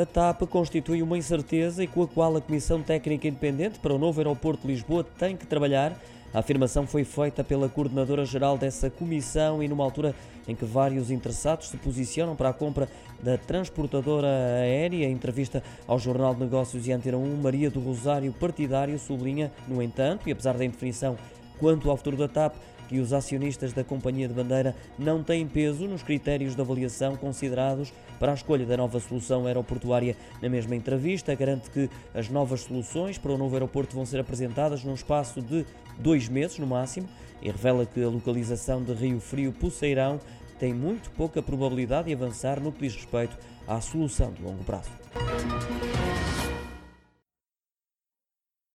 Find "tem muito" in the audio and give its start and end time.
40.58-41.10